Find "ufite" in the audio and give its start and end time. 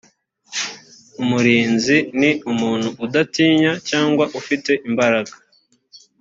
4.39-4.71